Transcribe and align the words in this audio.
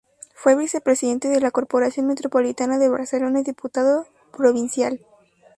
Fue 0.33 0.55
vicepresidente 0.55 1.27
de 1.27 1.39
la 1.39 1.51
Corporación 1.51 2.07
Metropolitana 2.07 2.79
de 2.79 2.89
Barcelona 2.89 3.41
y 3.41 3.43
diputado 3.43 4.07
provincial. 4.35 4.99